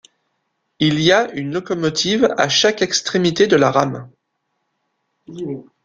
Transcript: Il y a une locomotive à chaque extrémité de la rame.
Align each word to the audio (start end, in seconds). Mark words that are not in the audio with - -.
Il 0.79 0.99
y 0.99 1.11
a 1.11 1.31
une 1.33 1.53
locomotive 1.53 2.27
à 2.35 2.49
chaque 2.49 2.81
extrémité 2.81 3.45
de 3.45 3.55
la 3.55 3.69
rame. 3.69 4.09